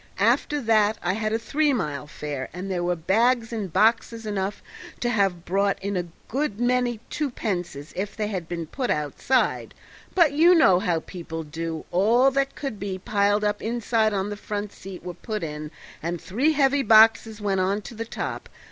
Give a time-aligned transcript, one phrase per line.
[0.17, 4.63] After that I had a three mile fare, and there were bags and boxes enough
[4.99, 9.75] to have brought in a good many twopences if they had been put outside;
[10.15, 14.35] but you know how people do; all that could be piled up inside on the
[14.37, 15.69] front seat were put in
[16.01, 18.49] and three heavy boxes went on the top.